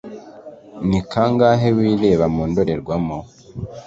[0.87, 3.17] Ni kangahe wireba mu ndorerwamo?